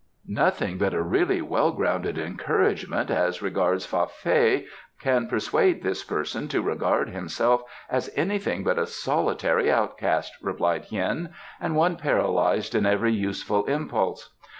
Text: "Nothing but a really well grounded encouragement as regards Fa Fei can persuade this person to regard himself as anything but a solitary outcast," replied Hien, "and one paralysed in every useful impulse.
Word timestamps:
"Nothing 0.25 0.79
but 0.79 0.95
a 0.95 1.03
really 1.03 1.43
well 1.43 1.71
grounded 1.71 2.17
encouragement 2.17 3.11
as 3.11 3.39
regards 3.43 3.85
Fa 3.85 4.07
Fei 4.07 4.65
can 4.99 5.27
persuade 5.27 5.83
this 5.83 6.03
person 6.03 6.47
to 6.47 6.63
regard 6.63 7.09
himself 7.09 7.61
as 7.87 8.09
anything 8.15 8.63
but 8.63 8.79
a 8.79 8.87
solitary 8.87 9.71
outcast," 9.71 10.33
replied 10.41 10.85
Hien, 10.85 11.29
"and 11.59 11.75
one 11.75 11.97
paralysed 11.97 12.73
in 12.73 12.87
every 12.87 13.13
useful 13.13 13.63
impulse. 13.65 14.31